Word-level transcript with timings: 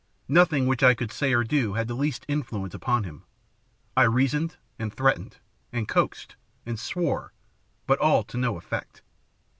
Nothing 0.27 0.65
which 0.65 0.81
I 0.81 0.95
could 0.95 1.11
say 1.11 1.31
or 1.31 1.43
do 1.43 1.73
had 1.75 1.87
the 1.87 1.93
least 1.93 2.25
influence 2.27 2.73
upon 2.73 3.03
him. 3.03 3.21
I 3.95 4.01
reasoned, 4.01 4.57
and 4.79 4.91
threatened, 4.91 5.37
and 5.71 5.87
coaxed, 5.87 6.35
and 6.65 6.79
swore, 6.79 7.33
but 7.85 7.99
all 7.99 8.23
to 8.23 8.37
no 8.37 8.57
effect. 8.57 9.03